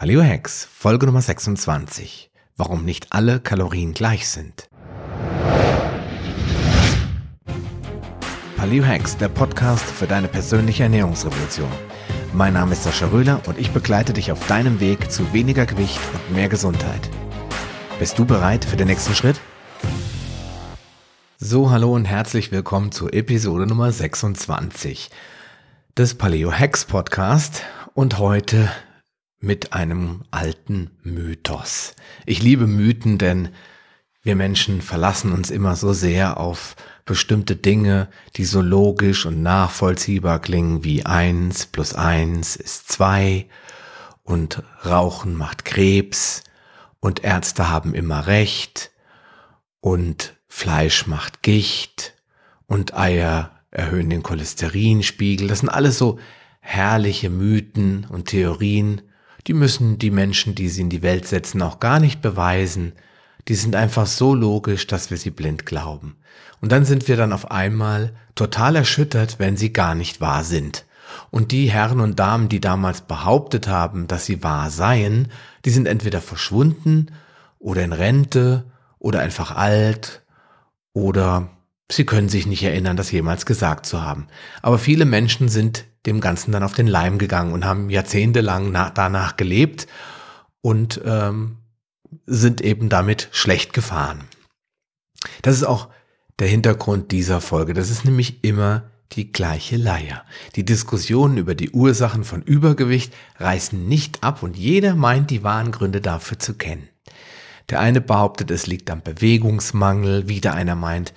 [0.00, 2.30] Paleo Hacks, Folge Nummer 26.
[2.56, 4.68] Warum nicht alle Kalorien gleich sind.
[8.56, 11.72] Paleo Hacks, der Podcast für deine persönliche Ernährungsrevolution.
[12.32, 15.98] Mein Name ist Sascha Röhler und ich begleite dich auf deinem Weg zu weniger Gewicht
[16.14, 17.10] und mehr Gesundheit.
[17.98, 19.40] Bist du bereit für den nächsten Schritt?
[21.38, 25.10] So, hallo und herzlich willkommen zur Episode Nummer 26
[25.96, 28.70] des Paleo Hacks Podcast und heute
[29.40, 31.94] mit einem alten Mythos.
[32.26, 33.50] Ich liebe Mythen, denn
[34.22, 36.74] wir Menschen verlassen uns immer so sehr auf
[37.04, 43.46] bestimmte Dinge, die so logisch und nachvollziehbar klingen wie eins plus eins ist zwei
[44.24, 46.42] und Rauchen macht Krebs
[47.00, 48.90] und Ärzte haben immer recht
[49.80, 52.14] und Fleisch macht Gicht
[52.66, 55.46] und Eier erhöhen den Cholesterinspiegel.
[55.48, 56.18] Das sind alles so
[56.60, 59.02] herrliche Mythen und Theorien,
[59.48, 62.92] die müssen die Menschen, die sie in die Welt setzen, auch gar nicht beweisen.
[63.48, 66.16] Die sind einfach so logisch, dass wir sie blind glauben.
[66.60, 70.84] Und dann sind wir dann auf einmal total erschüttert, wenn sie gar nicht wahr sind.
[71.30, 75.28] Und die Herren und Damen, die damals behauptet haben, dass sie wahr seien,
[75.64, 77.10] die sind entweder verschwunden
[77.58, 80.22] oder in Rente oder einfach alt
[80.92, 81.48] oder
[81.90, 84.26] sie können sich nicht erinnern, das jemals gesagt zu haben.
[84.60, 89.36] Aber viele Menschen sind dem Ganzen dann auf den Leim gegangen und haben jahrzehntelang danach
[89.36, 89.86] gelebt
[90.60, 91.58] und ähm,
[92.26, 94.24] sind eben damit schlecht gefahren.
[95.42, 95.88] Das ist auch
[96.38, 97.74] der Hintergrund dieser Folge.
[97.74, 100.24] Das ist nämlich immer die gleiche Leier.
[100.54, 105.72] Die Diskussionen über die Ursachen von Übergewicht reißen nicht ab und jeder meint die wahren
[105.72, 106.88] Gründe dafür zu kennen.
[107.70, 111.12] Der eine behauptet, es liegt am Bewegungsmangel, wieder einer meint,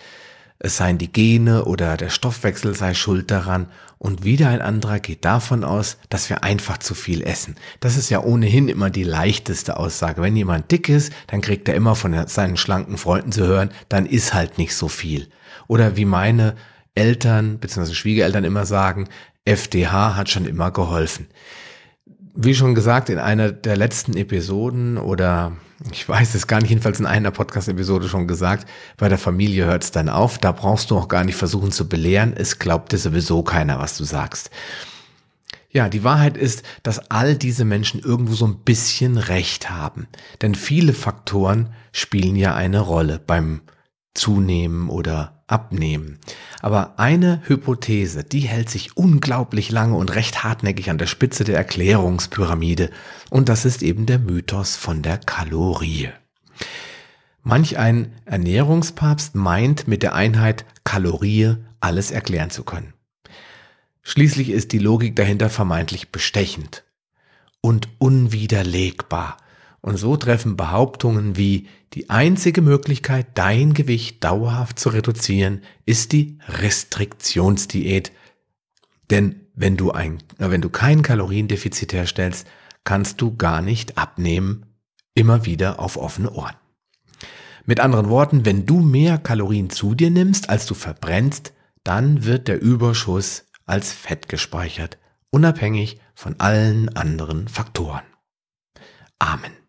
[0.64, 3.66] es seien die Gene oder der Stoffwechsel sei schuld daran
[3.98, 7.56] und wieder ein anderer geht davon aus, dass wir einfach zu viel essen.
[7.80, 10.22] Das ist ja ohnehin immer die leichteste Aussage.
[10.22, 14.06] Wenn jemand dick ist, dann kriegt er immer von seinen schlanken Freunden zu hören, dann
[14.06, 15.30] ist halt nicht so viel.
[15.68, 16.56] Oder wie meine
[16.94, 17.94] Eltern bzw.
[17.94, 19.08] Schwiegereltern immer sagen,
[19.46, 21.28] FDH hat schon immer geholfen.
[22.34, 25.54] Wie schon gesagt, in einer der letzten Episoden oder
[25.92, 29.84] ich weiß es gar nicht, jedenfalls in einer Podcast-Episode schon gesagt, bei der Familie hört
[29.84, 32.98] es dann auf, da brauchst du auch gar nicht versuchen zu belehren, es glaubt dir
[32.98, 34.52] sowieso keiner, was du sagst.
[35.72, 40.08] Ja, die Wahrheit ist, dass all diese Menschen irgendwo so ein bisschen Recht haben.
[40.42, 43.62] Denn viele Faktoren spielen ja eine Rolle beim
[44.14, 46.20] Zunehmen oder abnehmen.
[46.62, 51.58] Aber eine Hypothese, die hält sich unglaublich lange und recht hartnäckig an der Spitze der
[51.58, 52.90] Erklärungspyramide
[53.30, 56.10] und das ist eben der Mythos von der Kalorie.
[57.44, 62.94] Manch ein Ernährungspapst meint mit der Einheit Kalorie alles erklären zu können.
[64.04, 66.84] Schließlich ist die Logik dahinter vermeintlich bestechend
[67.62, 69.38] und unwiderlegbar.
[69.82, 76.38] Und so treffen Behauptungen wie die einzige Möglichkeit, dein Gewicht dauerhaft zu reduzieren, ist die
[76.48, 78.12] Restriktionsdiät.
[79.10, 82.48] Denn wenn du ein, äh, wenn du kein Kaloriendefizit herstellst,
[82.84, 84.66] kannst du gar nicht abnehmen,
[85.14, 86.56] immer wieder auf offene Ohren.
[87.66, 91.54] Mit anderen Worten, wenn du mehr Kalorien zu dir nimmst, als du verbrennst,
[91.84, 94.98] dann wird der Überschuss als Fett gespeichert,
[95.30, 98.04] unabhängig von allen anderen Faktoren.
[99.20, 99.61] Amen.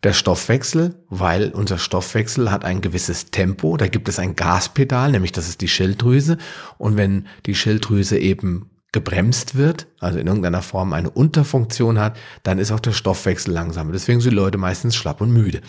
[0.07, 5.33] Der Stoffwechsel, weil unser Stoffwechsel hat ein gewisses Tempo, da gibt es ein Gaspedal, nämlich
[5.33, 6.38] das ist die Schilddrüse.
[6.77, 12.57] Und wenn die Schilddrüse eben gebremst wird, also in irgendeiner Form eine Unterfunktion hat, dann
[12.57, 13.92] ist auch der Stoffwechsel langsamer.
[13.92, 15.59] Deswegen sind Leute meistens schlapp und müde.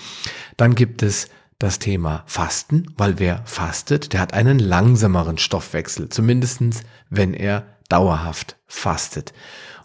[0.56, 1.26] Dann gibt es
[1.58, 8.56] das Thema Fasten, weil wer fastet, der hat einen langsameren Stoffwechsel, zumindestens wenn er dauerhaft
[8.66, 9.32] fastet.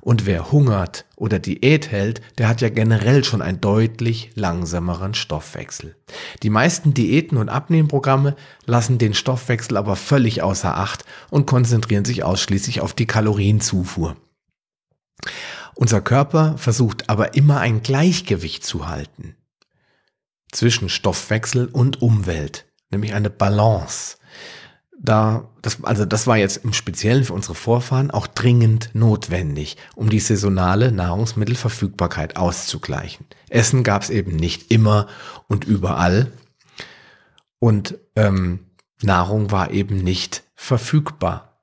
[0.01, 5.95] Und wer hungert oder Diät hält, der hat ja generell schon einen deutlich langsameren Stoffwechsel.
[6.43, 8.35] Die meisten Diäten und Abnehmprogramme
[8.65, 14.17] lassen den Stoffwechsel aber völlig außer Acht und konzentrieren sich ausschließlich auf die Kalorienzufuhr.
[15.75, 19.35] Unser Körper versucht aber immer ein Gleichgewicht zu halten
[20.51, 24.17] zwischen Stoffwechsel und Umwelt, nämlich eine Balance
[25.03, 30.09] da, das, also das war jetzt im Speziellen für unsere Vorfahren auch dringend notwendig, um
[30.09, 33.25] die saisonale Nahrungsmittelverfügbarkeit auszugleichen.
[33.49, 35.07] Essen gab es eben nicht immer
[35.47, 36.31] und überall
[37.59, 38.67] und ähm,
[39.01, 41.59] Nahrung war eben nicht verfügbar.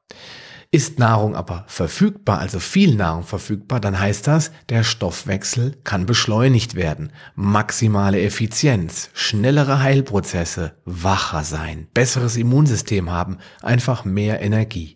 [0.73, 6.77] Ist Nahrung aber verfügbar, also viel Nahrung verfügbar, dann heißt das, der Stoffwechsel kann beschleunigt
[6.77, 7.11] werden.
[7.35, 14.95] Maximale Effizienz, schnellere Heilprozesse, wacher sein, besseres Immunsystem haben, einfach mehr Energie.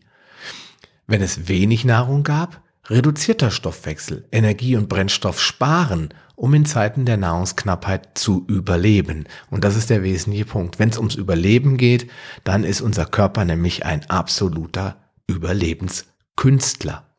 [1.08, 7.16] Wenn es wenig Nahrung gab, reduzierter Stoffwechsel, Energie und Brennstoff sparen, um in Zeiten der
[7.16, 9.24] Nahrungsknappheit zu überleben.
[9.50, 10.78] Und das ist der wesentliche Punkt.
[10.78, 12.08] Wenn es ums Überleben geht,
[12.44, 17.14] dann ist unser Körper nämlich ein absoluter Überlebenskünstler.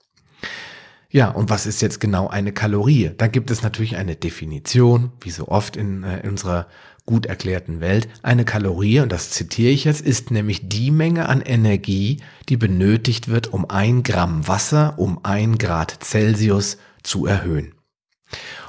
[1.09, 3.11] Ja, und was ist jetzt genau eine Kalorie?
[3.17, 6.67] Da gibt es natürlich eine Definition, wie so oft in, äh, in unserer
[7.05, 8.09] gut erklärten Welt.
[8.23, 13.29] Eine Kalorie, und das zitiere ich jetzt, ist nämlich die Menge an Energie, die benötigt
[13.29, 17.75] wird, um ein Gramm Wasser um ein Grad Celsius zu erhöhen.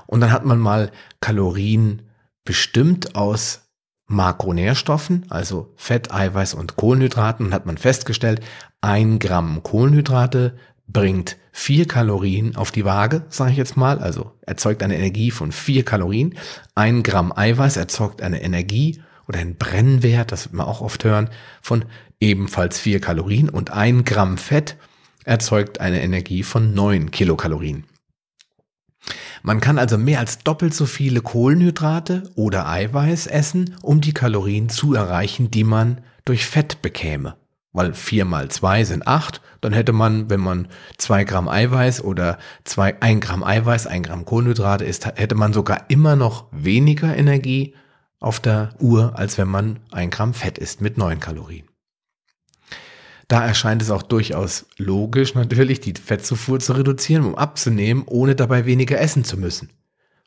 [0.06, 2.02] Und dann hat man mal Kalorien
[2.44, 3.65] bestimmt aus
[4.06, 8.40] Makronährstoffen, also Fett, Eiweiß und Kohlenhydraten, hat man festgestellt,
[8.80, 10.56] ein Gramm Kohlenhydrate
[10.88, 15.50] bringt vier Kalorien auf die Waage, sage ich jetzt mal, also erzeugt eine Energie von
[15.50, 16.36] vier Kalorien.
[16.74, 21.30] Ein Gramm Eiweiß erzeugt eine Energie oder einen Brennwert, das wird man auch oft hören,
[21.60, 21.84] von
[22.20, 24.76] ebenfalls vier Kalorien und ein Gramm Fett
[25.24, 27.84] erzeugt eine Energie von neun Kilokalorien.
[29.42, 34.68] Man kann also mehr als doppelt so viele Kohlenhydrate oder Eiweiß essen, um die Kalorien
[34.68, 37.36] zu erreichen, die man durch Fett bekäme
[37.76, 42.38] weil vier mal zwei sind acht, dann hätte man, wenn man zwei Gramm Eiweiß oder
[42.64, 47.74] zwei, ein Gramm Eiweiß, ein Gramm Kohlenhydrate isst, hätte man sogar immer noch weniger Energie
[48.18, 51.66] auf der Uhr, als wenn man ein Gramm Fett isst mit neun Kalorien.
[53.28, 58.66] Da erscheint es auch durchaus logisch, natürlich die Fettzufuhr zu reduzieren, um abzunehmen, ohne dabei
[58.66, 59.70] weniger essen zu müssen.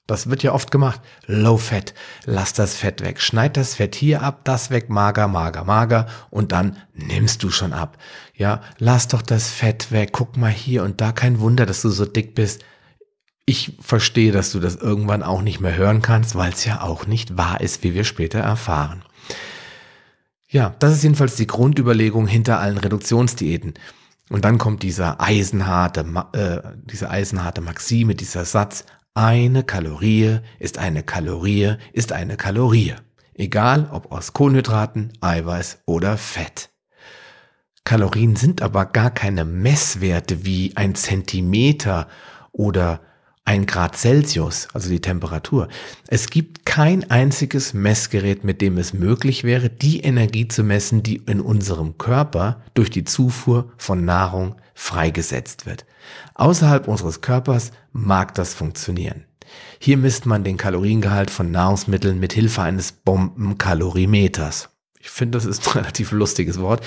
[0.10, 1.02] Das wird ja oft gemacht.
[1.28, 1.94] Low Fat.
[2.26, 3.22] Lass das Fett weg.
[3.22, 6.08] Schneid das Fett hier ab, das weg, mager, mager, mager.
[6.32, 8.00] Und dann nimmst du schon ab.
[8.36, 10.10] Ja, lass doch das Fett weg.
[10.12, 11.12] Guck mal hier und da.
[11.12, 12.64] Kein Wunder, dass du so dick bist.
[13.46, 17.06] Ich verstehe, dass du das irgendwann auch nicht mehr hören kannst, weil es ja auch
[17.06, 19.04] nicht wahr ist, wie wir später erfahren.
[20.52, 23.76] Ja, das ist jedenfalls die Grundüberlegung hinter allen Reduktionsdiäten.
[24.32, 31.04] Und dann kommt dieser eisenharte, äh, diese eisenharte Maxime, dieser Satz, eine Kalorie ist eine
[31.04, 32.96] Kalorie ist eine Kalorie.
[33.36, 36.70] Egal ob aus Kohlenhydraten, Eiweiß oder Fett.
[37.84, 42.08] Kalorien sind aber gar keine Messwerte wie ein Zentimeter
[42.52, 43.02] oder
[43.46, 45.70] ein Grad Celsius, also die Temperatur.
[46.08, 51.18] Es gibt kein einziges Messgerät, mit dem es möglich wäre, die Energie zu messen, die
[51.18, 55.86] in unserem Körper durch die Zufuhr von Nahrung freigesetzt wird.
[56.36, 59.26] Außerhalb unseres Körpers mag das funktionieren.
[59.80, 64.70] Hier misst man den Kaloriengehalt von Nahrungsmitteln mit Hilfe eines Bombenkalorimeters.
[65.00, 66.86] Ich finde, das ist ein relativ lustiges Wort.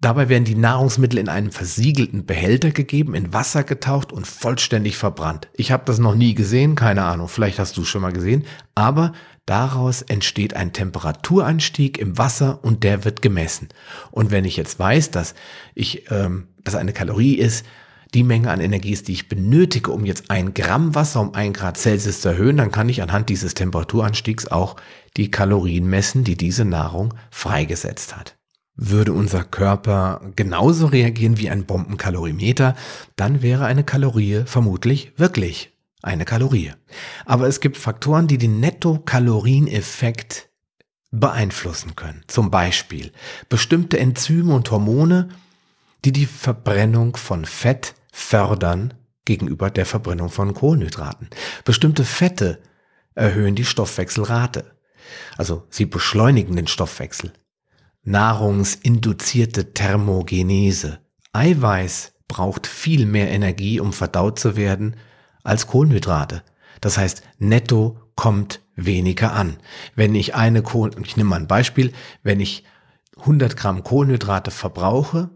[0.00, 5.48] Dabei werden die Nahrungsmittel in einen versiegelten Behälter gegeben, in Wasser getaucht und vollständig verbrannt.
[5.54, 8.44] Ich habe das noch nie gesehen, keine Ahnung, vielleicht hast du es schon mal gesehen,
[8.76, 9.12] aber
[9.44, 13.70] daraus entsteht ein Temperaturanstieg im Wasser und der wird gemessen.
[14.12, 15.34] Und wenn ich jetzt weiß, dass
[15.74, 17.66] ich, ähm, dass eine Kalorie ist,
[18.14, 21.52] die Menge an Energie ist, die ich benötige, um jetzt ein Gramm Wasser um ein
[21.52, 24.76] Grad Celsius zu erhöhen, dann kann ich anhand dieses Temperaturanstiegs auch
[25.16, 28.37] die Kalorien messen, die diese Nahrung freigesetzt hat.
[28.80, 32.76] Würde unser Körper genauso reagieren wie ein Bombenkalorimeter,
[33.16, 36.70] dann wäre eine Kalorie vermutlich wirklich eine Kalorie.
[37.24, 40.48] Aber es gibt Faktoren, die den Netto-Kalorieneffekt
[41.10, 42.22] beeinflussen können.
[42.28, 43.10] Zum Beispiel
[43.48, 45.30] bestimmte Enzyme und Hormone,
[46.04, 48.94] die die Verbrennung von Fett fördern
[49.24, 51.30] gegenüber der Verbrennung von Kohlenhydraten.
[51.64, 52.62] Bestimmte Fette
[53.16, 54.76] erhöhen die Stoffwechselrate.
[55.36, 57.32] Also sie beschleunigen den Stoffwechsel.
[58.08, 61.00] Nahrungsinduzierte Thermogenese.
[61.32, 64.96] Eiweiß braucht viel mehr Energie, um verdaut zu werden,
[65.44, 66.42] als Kohlenhydrate.
[66.80, 69.58] Das heißt, netto kommt weniger an.
[69.94, 72.64] Wenn ich eine Kohl, ich nehme mal ein Beispiel, wenn ich
[73.18, 75.28] 100 Gramm Kohlenhydrate verbrauche,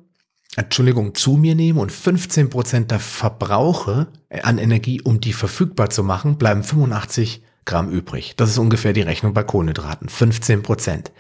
[0.57, 4.09] Entschuldigung, zu mir nehme und 15 Prozent der Verbrauche
[4.43, 8.35] an Energie, um die verfügbar zu machen, bleiben 85 Gramm übrig.
[8.37, 10.09] Das ist ungefähr die Rechnung bei Kohlenhydraten.
[10.09, 11.12] 15 Prozent.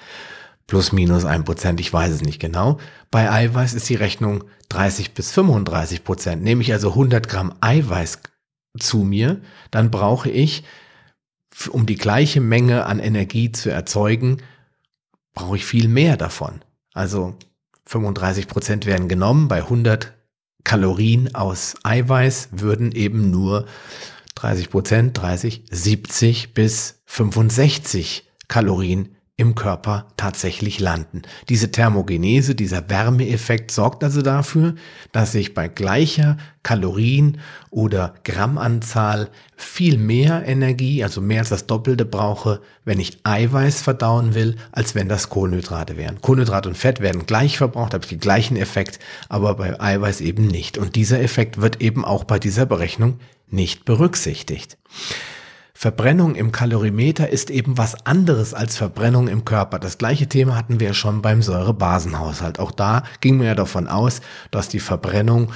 [0.72, 2.78] Plus minus ein Prozent, ich weiß es nicht genau.
[3.10, 6.42] Bei Eiweiß ist die Rechnung 30 bis 35 Prozent.
[6.42, 8.20] Nehme ich also 100 Gramm Eiweiß
[8.78, 10.64] zu mir, dann brauche ich,
[11.72, 14.38] um die gleiche Menge an Energie zu erzeugen,
[15.34, 16.64] brauche ich viel mehr davon.
[16.94, 17.36] Also
[17.84, 19.48] 35 Prozent werden genommen.
[19.48, 20.14] Bei 100
[20.64, 23.66] Kalorien aus Eiweiß würden eben nur
[24.36, 31.22] 30 Prozent, 30, 70 bis 65 Kalorien im Körper tatsächlich landen.
[31.48, 34.76] Diese Thermogenese, dieser Wärmeeffekt sorgt also dafür,
[35.10, 37.38] dass ich bei gleicher Kalorien-
[37.70, 44.34] oder Grammanzahl viel mehr Energie, also mehr als das Doppelte brauche, wenn ich Eiweiß verdauen
[44.34, 46.20] will, als wenn das Kohlenhydrate wären.
[46.20, 50.46] Kohlenhydrate und Fett werden gleich verbraucht, habe ich den gleichen Effekt, aber bei Eiweiß eben
[50.46, 50.78] nicht.
[50.78, 53.18] Und dieser Effekt wird eben auch bei dieser Berechnung
[53.50, 54.78] nicht berücksichtigt.
[55.82, 59.80] Verbrennung im Kalorimeter ist eben was anderes als Verbrennung im Körper.
[59.80, 62.60] Das gleiche Thema hatten wir schon beim Säurebasenhaushalt.
[62.60, 64.20] Auch da ging man ja davon aus,
[64.52, 65.50] dass die Verbrennung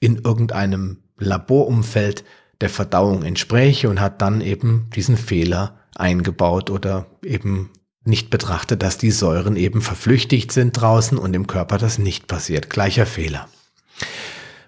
[0.00, 2.24] in irgendeinem Laborumfeld
[2.60, 7.70] der Verdauung entspräche und hat dann eben diesen Fehler eingebaut oder eben
[8.02, 12.68] nicht betrachtet, dass die Säuren eben verflüchtigt sind draußen und im Körper das nicht passiert.
[12.68, 13.48] Gleicher Fehler.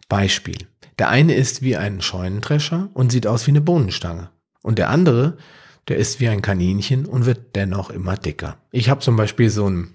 [0.08, 0.68] Beispiel.
[1.00, 4.30] Der eine ist wie ein Scheunendrescher und sieht aus wie eine Bohnenstange.
[4.62, 5.36] Und der andere,
[5.88, 8.56] der ist wie ein Kaninchen und wird dennoch immer dicker.
[8.70, 9.94] Ich habe zum Beispiel so ein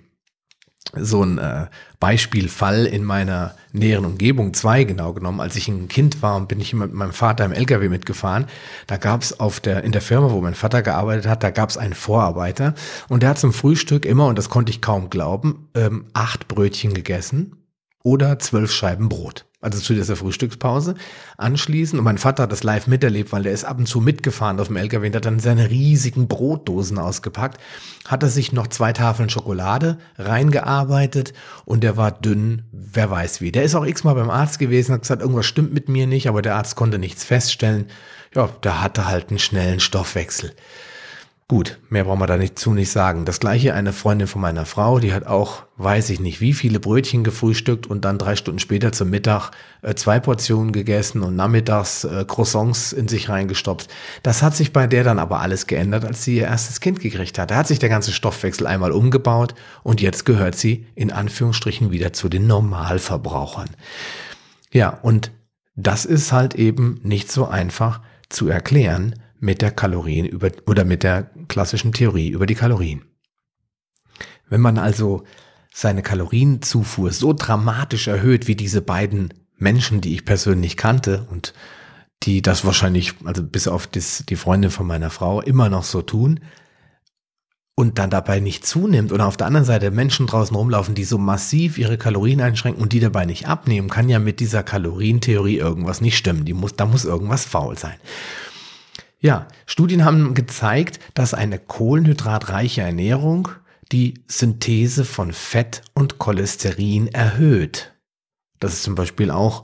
[0.97, 1.65] so ein äh,
[1.99, 5.39] Beispielfall in meiner näheren Umgebung, zwei genau genommen.
[5.41, 8.45] Als ich ein Kind war und bin ich mit meinem Vater im LKW mitgefahren,
[8.87, 11.69] da gab es auf der, in der Firma, wo mein Vater gearbeitet hat, da gab
[11.69, 12.75] es einen Vorarbeiter
[13.09, 16.93] und der hat zum Frühstück immer, und das konnte ich kaum glauben, ähm, acht Brötchen
[16.93, 17.64] gegessen
[18.05, 20.93] oder zwölf Scheiben Brot also zu dieser Frühstückspause,
[21.37, 21.97] anschließen.
[21.97, 24.67] Und mein Vater hat das live miterlebt, weil der ist ab und zu mitgefahren auf
[24.67, 27.59] dem LKW und hat dann seine riesigen Brotdosen ausgepackt,
[28.07, 31.33] hat er sich noch zwei Tafeln Schokolade reingearbeitet
[31.65, 33.51] und der war dünn, wer weiß wie.
[33.51, 36.43] Der ist auch x-mal beim Arzt gewesen, hat gesagt, irgendwas stimmt mit mir nicht, aber
[36.43, 37.87] der Arzt konnte nichts feststellen.
[38.35, 40.53] Ja, der hatte halt einen schnellen Stoffwechsel.
[41.47, 43.23] Gut, mehr brauchen wir da nicht zu nicht sagen.
[43.23, 46.79] Das gleiche eine Freundin von meiner Frau, die hat auch, weiß ich nicht, wie viele
[46.79, 49.51] Brötchen gefrühstückt und dann drei Stunden später zum Mittag
[49.83, 53.91] äh, zwei Portionen gegessen und nachmittags äh, Croissants in sich reingestopft.
[54.23, 57.37] Das hat sich bei der dann aber alles geändert, als sie ihr erstes Kind gekriegt
[57.37, 57.51] hat.
[57.51, 62.11] Da hat sich der ganze Stoffwechsel einmal umgebaut und jetzt gehört sie in Anführungsstrichen wieder
[62.11, 63.69] zu den Normalverbrauchern.
[64.71, 65.31] Ja, und
[65.75, 71.03] das ist halt eben nicht so einfach zu erklären, mit der Kalorien über, oder mit
[71.03, 73.03] der klassischen Theorie über die Kalorien.
[74.49, 75.23] Wenn man also
[75.73, 81.53] seine Kalorienzufuhr so dramatisch erhöht wie diese beiden Menschen, die ich persönlich kannte und
[82.23, 86.01] die das wahrscheinlich, also bis auf das, die Freundin von meiner Frau, immer noch so
[86.01, 86.39] tun
[87.75, 91.17] und dann dabei nicht zunimmt oder auf der anderen Seite Menschen draußen rumlaufen, die so
[91.17, 95.99] massiv ihre Kalorien einschränken und die dabei nicht abnehmen, kann ja mit dieser Kalorientheorie irgendwas
[95.99, 96.45] nicht stimmen.
[96.45, 97.95] Die muss, da muss irgendwas faul sein.
[99.25, 103.49] Ja, Studien haben gezeigt, dass eine kohlenhydratreiche Ernährung
[103.91, 107.95] die Synthese von Fett und Cholesterin erhöht.
[108.59, 109.63] Das ist zum Beispiel auch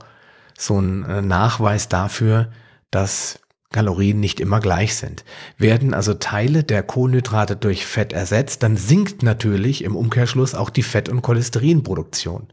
[0.58, 2.50] so ein äh, Nachweis dafür,
[2.90, 3.38] dass
[3.70, 5.24] Kalorien nicht immer gleich sind.
[5.58, 10.82] Werden also Teile der Kohlenhydrate durch Fett ersetzt, dann sinkt natürlich im Umkehrschluss auch die
[10.82, 12.48] Fett- und Cholesterinproduktion.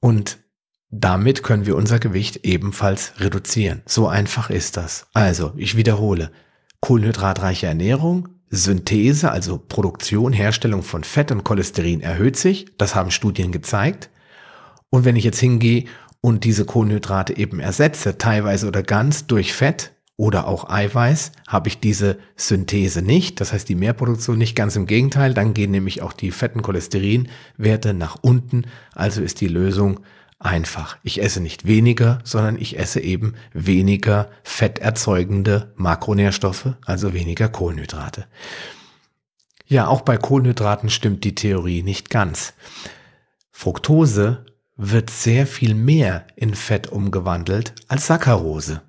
[0.00, 0.38] Und
[0.94, 3.80] damit können wir unser Gewicht ebenfalls reduzieren.
[3.86, 5.06] So einfach ist das.
[5.14, 6.30] Also, ich wiederhole.
[6.80, 12.66] Kohlenhydratreiche Ernährung, Synthese, also Produktion, Herstellung von Fett und Cholesterin erhöht sich.
[12.76, 14.10] Das haben Studien gezeigt.
[14.90, 15.86] Und wenn ich jetzt hingehe
[16.20, 21.80] und diese Kohlenhydrate eben ersetze, teilweise oder ganz durch Fett oder auch Eiweiß, habe ich
[21.80, 23.40] diese Synthese nicht.
[23.40, 25.32] Das heißt, die Mehrproduktion nicht ganz im Gegenteil.
[25.32, 28.66] Dann gehen nämlich auch die fetten Cholesterinwerte nach unten.
[28.94, 30.00] Also ist die Lösung
[30.44, 30.96] einfach.
[31.02, 38.26] Ich esse nicht weniger, sondern ich esse eben weniger fetterzeugende Makronährstoffe, also weniger Kohlenhydrate.
[39.66, 42.54] Ja, auch bei Kohlenhydraten stimmt die Theorie nicht ganz.
[43.50, 44.44] Fructose
[44.76, 48.82] wird sehr viel mehr in Fett umgewandelt als Saccharose.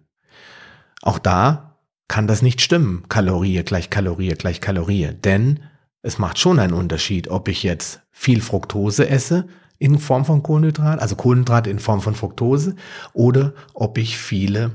[1.01, 3.05] Auch da kann das nicht stimmen.
[3.09, 5.09] Kalorie gleich Kalorie gleich Kalorie.
[5.13, 5.61] Denn
[6.01, 9.47] es macht schon einen Unterschied, ob ich jetzt viel Fructose esse
[9.83, 12.75] in Form von Kohlenhydrat, also Kohlenhydrate in Form von Fructose,
[13.11, 14.71] oder ob ich viele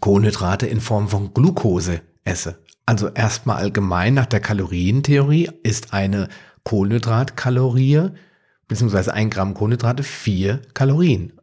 [0.00, 2.58] Kohlenhydrate in Form von Glucose esse.
[2.86, 6.28] Also erstmal allgemein nach der Kalorientheorie ist eine
[6.64, 8.08] Kohlenhydratkalorie
[8.68, 11.34] beziehungsweise ein Gramm Kohlenhydrate vier Kalorien.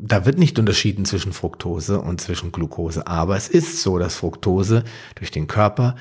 [0.00, 4.84] Da wird nicht unterschieden zwischen Fructose und zwischen Glucose, aber es ist so, dass Fructose
[5.16, 5.96] durch den Körper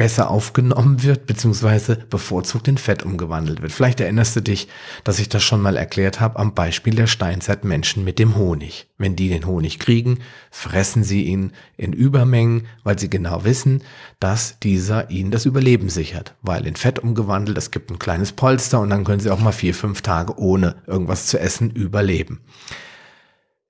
[0.00, 3.70] besser aufgenommen wird, beziehungsweise bevorzugt in Fett umgewandelt wird.
[3.70, 4.66] Vielleicht erinnerst du dich,
[5.04, 8.88] dass ich das schon mal erklärt habe am Beispiel der Steinzeitmenschen mit dem Honig.
[8.96, 13.82] Wenn die den Honig kriegen, fressen sie ihn in Übermengen, weil sie genau wissen,
[14.20, 16.34] dass dieser ihnen das Überleben sichert.
[16.40, 19.52] Weil in Fett umgewandelt, es gibt ein kleines Polster und dann können sie auch mal
[19.52, 22.40] vier, fünf Tage ohne irgendwas zu essen überleben.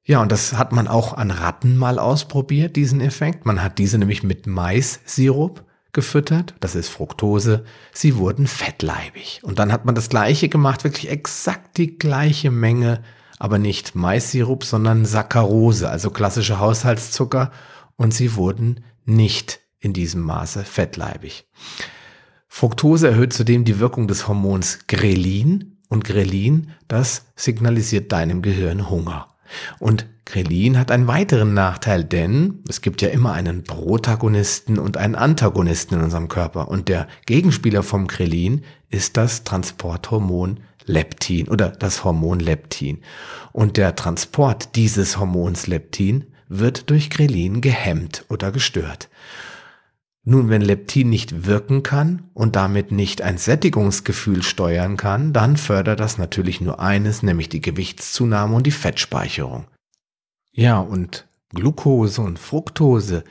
[0.04, 3.46] Ja, und das hat man auch an Ratten mal ausprobiert, diesen Effekt.
[3.46, 9.40] Man hat diese nämlich mit Maissirup gefüttert, das ist Fructose, sie wurden fettleibig.
[9.42, 13.02] Und dann hat man das gleiche gemacht, wirklich exakt die gleiche Menge,
[13.38, 17.50] aber nicht Maissirup, sondern Saccharose, also klassische Haushaltszucker,
[17.97, 21.47] und sie wurden nicht in diesem Maße fettleibig.
[22.49, 29.37] Fructose erhöht zudem die Wirkung des Hormons Grelin und Grelin, das signalisiert deinem Gehirn Hunger.
[29.78, 35.16] Und Grelin hat einen weiteren Nachteil, denn es gibt ja immer einen Protagonisten und einen
[35.16, 36.69] Antagonisten in unserem Körper.
[36.69, 42.99] Und der Gegenspieler vom Grelin ist das Transporthormon Leptin oder das Hormon Leptin.
[43.52, 49.09] Und der Transport dieses Hormons Leptin wird durch Grelin gehemmt oder gestört.
[50.30, 55.99] Nun, wenn Leptin nicht wirken kann und damit nicht ein Sättigungsgefühl steuern kann, dann fördert
[55.99, 59.64] das natürlich nur eines, nämlich die Gewichtszunahme und die Fettspeicherung.
[60.52, 63.25] Ja, und Glucose und Fructose,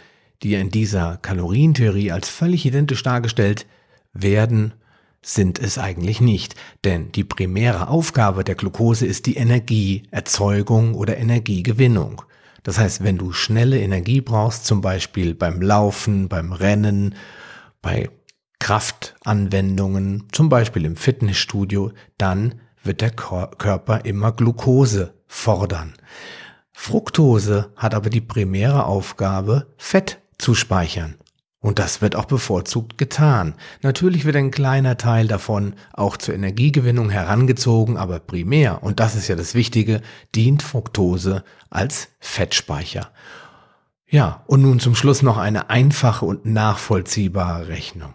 [0.44, 3.66] die in dieser Kalorientheorie als völlig identisch dargestellt
[4.12, 4.74] werden,
[5.22, 12.24] sind es eigentlich nicht, denn die primäre Aufgabe der Glucose ist die Energieerzeugung oder Energiegewinnung.
[12.64, 17.16] Das heißt, wenn du schnelle Energie brauchst, zum Beispiel beim Laufen, beim Rennen,
[17.82, 18.10] bei
[18.60, 25.94] Kraftanwendungen, zum Beispiel im Fitnessstudio, dann wird der Körper immer Glucose fordern.
[26.72, 31.16] Fructose hat aber die primäre Aufgabe, Fett zu speichern.
[31.62, 33.54] Und das wird auch bevorzugt getan.
[33.82, 39.28] Natürlich wird ein kleiner Teil davon auch zur Energiegewinnung herangezogen, aber primär, und das ist
[39.28, 40.02] ja das Wichtige,
[40.36, 43.12] dient Fructose als Fettspeicher.
[44.08, 48.14] Ja, und nun zum Schluss noch eine einfache und nachvollziehbare Rechnung.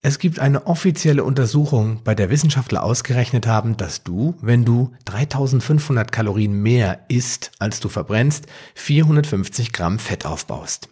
[0.00, 6.12] Es gibt eine offizielle Untersuchung, bei der Wissenschaftler ausgerechnet haben, dass du, wenn du 3500
[6.12, 10.88] Kalorien mehr isst, als du verbrennst, 450 Gramm Fett aufbaust.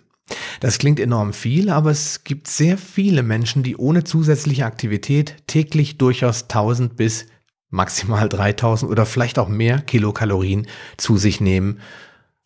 [0.61, 5.99] Das klingt enorm viel, aber es gibt sehr viele Menschen, die ohne zusätzliche Aktivität täglich
[5.99, 7.27] durchaus 1000 bis
[7.71, 11.81] maximal 3000 oder vielleicht auch mehr Kilokalorien zu sich nehmen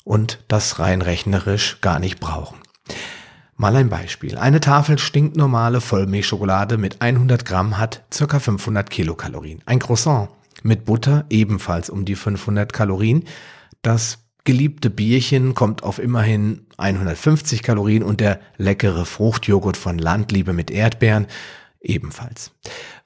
[0.05, 2.59] und das rein rechnerisch gar nicht brauchen.
[3.57, 4.39] Mal ein Beispiel.
[4.39, 8.39] Eine Tafel stinknormale Vollmilchschokolade mit 100 Gramm hat ca.
[8.39, 9.61] 500 Kilokalorien.
[9.67, 10.31] Ein Croissant
[10.63, 13.25] mit Butter ebenfalls um die 500 Kalorien.
[13.83, 20.71] Das geliebte Bierchen kommt auf immerhin 150 Kalorien und der leckere Fruchtjoghurt von Landliebe mit
[20.71, 21.27] Erdbeeren
[21.81, 22.53] ebenfalls.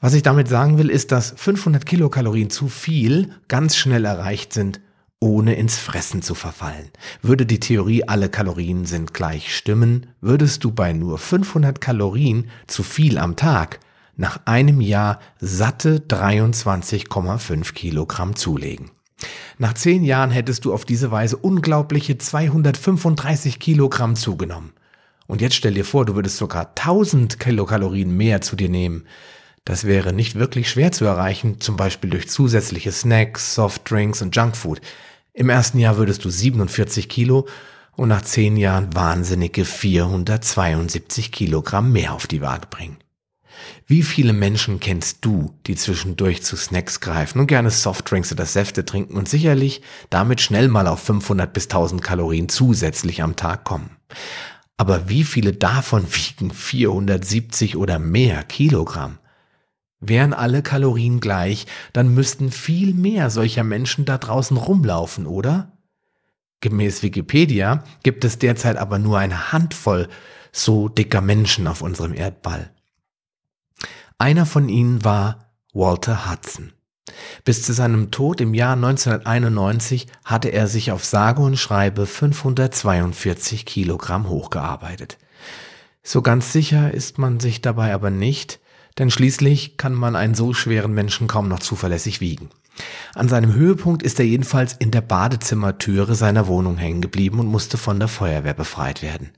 [0.01, 4.81] Was ich damit sagen will, ist, dass 500 Kilokalorien zu viel ganz schnell erreicht sind,
[5.21, 6.91] ohne ins Fressen zu verfallen.
[7.23, 12.83] Würde die Theorie alle Kalorien sind gleich stimmen, würdest du bei nur 500 Kalorien zu
[12.83, 13.81] viel am Tag
[14.17, 18.91] nach einem Jahr satte 23,5 Kilogramm zulegen.
[19.59, 24.73] Nach zehn Jahren hättest du auf diese Weise unglaubliche 235 Kilogramm zugenommen.
[25.27, 29.07] Und jetzt stell dir vor, du würdest sogar 1000 Kilokalorien mehr zu dir nehmen.
[29.65, 34.81] Das wäre nicht wirklich schwer zu erreichen, zum Beispiel durch zusätzliche Snacks, Softdrinks und Junkfood.
[35.33, 37.47] Im ersten Jahr würdest du 47 Kilo
[37.97, 42.99] und nach zehn Jahren wahnsinnige 472 Kilogramm mehr auf die Waage bringen.
[43.87, 48.85] Wie viele Menschen kennst du, die zwischendurch zu Snacks greifen und gerne Softdrinks oder Säfte
[48.85, 53.91] trinken und sicherlich damit schnell mal auf 500 bis 1000 Kalorien zusätzlich am Tag kommen?
[54.77, 59.19] Aber wie viele davon wiegen 470 oder mehr Kilogramm?
[60.01, 65.73] Wären alle Kalorien gleich, dann müssten viel mehr solcher Menschen da draußen rumlaufen, oder?
[66.61, 70.09] Gemäß Wikipedia gibt es derzeit aber nur eine Handvoll
[70.53, 72.74] so dicker Menschen auf unserem Erdball.
[74.19, 76.73] Einer von ihnen war Walter Hudson.
[77.45, 83.67] Bis zu seinem Tod im Jahr 1991 hatte er sich auf sage und schreibe 542
[83.67, 85.19] Kilogramm hochgearbeitet.
[86.03, 88.61] So ganz sicher ist man sich dabei aber nicht,
[88.99, 92.51] denn schließlich kann man einen so schweren Menschen kaum noch zuverlässig wiegen.
[93.15, 97.79] An seinem Höhepunkt ist er jedenfalls in der Badezimmertüre seiner Wohnung hängen geblieben und musste
[97.79, 99.31] von der Feuerwehr befreit werden.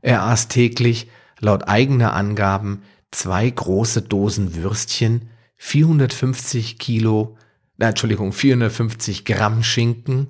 [0.00, 7.36] Er aß täglich, laut eigener Angaben, zwei große Dosen Würstchen, 450 Kilo,
[7.78, 10.28] äh, Entschuldigung, 450 Gramm Schinken,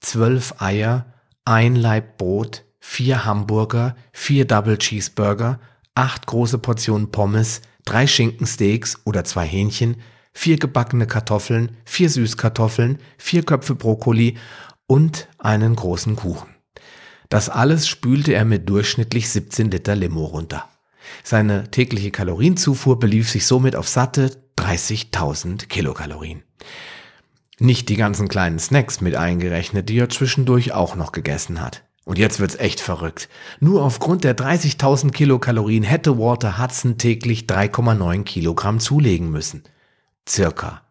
[0.00, 1.12] zwölf Eier,
[1.44, 5.60] ein Laib Brot, vier Hamburger, vier Double Cheeseburger,
[5.94, 9.96] acht große Portionen Pommes, drei Schinkensteaks oder zwei Hähnchen,
[10.32, 14.36] vier gebackene Kartoffeln, vier Süßkartoffeln, vier Köpfe Brokkoli
[14.86, 16.48] und einen großen Kuchen.
[17.28, 20.68] Das alles spülte er mit durchschnittlich 17 Liter Limo runter.
[21.22, 26.42] Seine tägliche Kalorienzufuhr belief sich somit auf satte 30.000 Kilokalorien.
[27.58, 31.82] Nicht die ganzen kleinen Snacks mit eingerechnet, die er zwischendurch auch noch gegessen hat.
[32.04, 33.28] Und jetzt wird's echt verrückt.
[33.58, 39.64] Nur aufgrund der 30.000 Kilokalorien hätte Walter Hudson täglich 3,9 Kilogramm zulegen müssen.
[40.28, 40.82] Circa.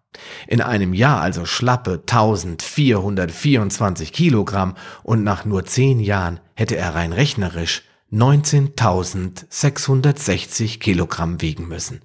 [0.48, 7.14] In einem Jahr also schlappe 1424 Kilogramm und nach nur 10 Jahren hätte er rein
[7.14, 12.02] rechnerisch 19.660 Kilogramm wiegen müssen.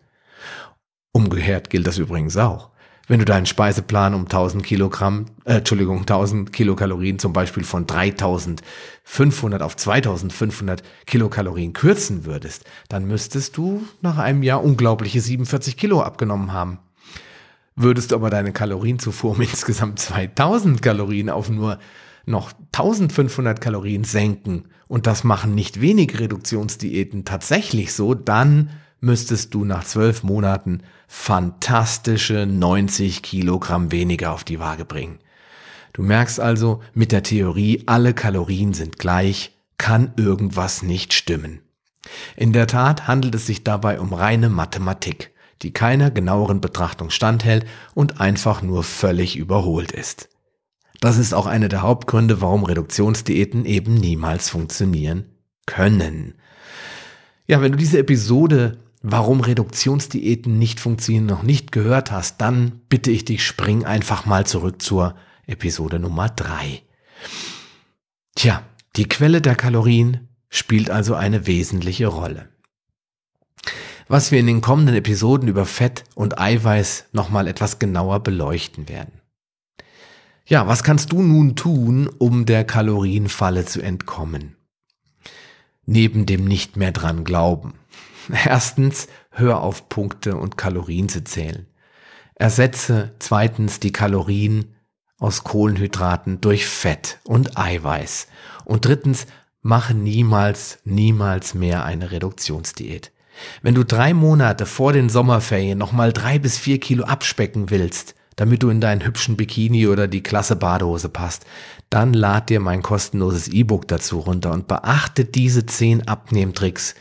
[1.12, 2.70] Umgekehrt gilt das übrigens auch.
[3.10, 9.62] Wenn du deinen Speiseplan um 1000 Kilogramm, äh, Entschuldigung, 1000 Kilokalorien zum Beispiel von 3500
[9.62, 16.52] auf 2500 Kilokalorien kürzen würdest, dann müsstest du nach einem Jahr unglaubliche 47 Kilo abgenommen
[16.52, 16.78] haben.
[17.74, 21.80] Würdest du aber deine Kalorienzufuhr um insgesamt 2000 Kalorien auf nur
[22.26, 29.64] noch 1500 Kalorien senken und das machen nicht wenig Reduktionsdiäten tatsächlich so, dann müsstest du
[29.64, 35.18] nach zwölf Monaten fantastische 90 Kilogramm weniger auf die Waage bringen.
[35.92, 41.60] Du merkst also, mit der Theorie, alle Kalorien sind gleich, kann irgendwas nicht stimmen.
[42.36, 47.66] In der Tat handelt es sich dabei um reine Mathematik, die keiner genaueren Betrachtung standhält
[47.94, 50.29] und einfach nur völlig überholt ist.
[51.00, 55.24] Das ist auch einer der Hauptgründe, warum Reduktionsdiäten eben niemals funktionieren
[55.66, 56.34] können.
[57.46, 63.10] Ja, wenn du diese Episode warum Reduktionsdiäten nicht funktionieren, noch nicht gehört hast, dann bitte
[63.10, 66.82] ich dich, spring einfach mal zurück zur Episode Nummer drei.
[68.34, 68.62] Tja,
[68.96, 72.48] die Quelle der Kalorien spielt also eine wesentliche Rolle.
[74.08, 79.19] Was wir in den kommenden Episoden über Fett und Eiweiß nochmal etwas genauer beleuchten werden.
[80.50, 84.56] Ja, was kannst du nun tun, um der Kalorienfalle zu entkommen?
[85.86, 87.74] Neben dem nicht mehr dran glauben.
[88.44, 91.68] Erstens, hör auf Punkte und Kalorien zu zählen.
[92.34, 94.74] Ersetze zweitens die Kalorien
[95.20, 98.26] aus Kohlenhydraten durch Fett und Eiweiß.
[98.64, 99.28] Und drittens,
[99.62, 103.12] mache niemals, niemals mehr eine Reduktionsdiät.
[103.62, 108.62] Wenn du drei Monate vor den Sommerferien nochmal drei bis vier Kilo abspecken willst, damit
[108.62, 111.44] du in deinen hübschen Bikini oder die klasse Badehose passt,
[111.90, 116.94] dann lad dir mein kostenloses E-Book dazu runter und beachte diese zehn Abnehmtricks,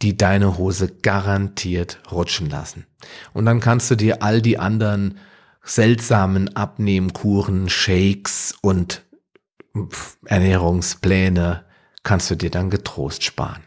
[0.00, 2.86] die deine Hose garantiert rutschen lassen.
[3.34, 5.18] Und dann kannst du dir all die anderen
[5.62, 9.04] seltsamen Abnehmkuren, Shakes und
[10.24, 11.66] Ernährungspläne
[12.02, 13.62] kannst du dir dann getrost sparen.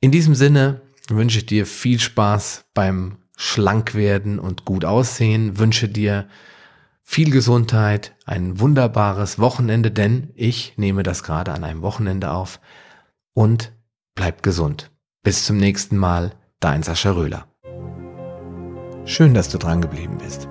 [0.00, 6.28] In diesem Sinne wünsche ich dir viel Spaß beim Schlankwerden und gut aussehen, wünsche dir
[7.00, 12.60] viel Gesundheit, ein wunderbares Wochenende, denn ich nehme das gerade an einem Wochenende auf
[13.32, 13.72] und
[14.14, 14.90] bleib gesund.
[15.22, 17.46] Bis zum nächsten Mal, dein Sascha Röhler.
[19.06, 20.46] Schön, dass du dran geblieben bist.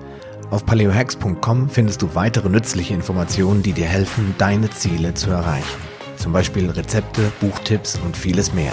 [0.50, 5.80] Auf paleohacks.com findest du weitere nützliche Informationen, die dir helfen, deine Ziele zu erreichen.
[6.16, 8.72] Zum Beispiel Rezepte, Buchtipps und vieles mehr.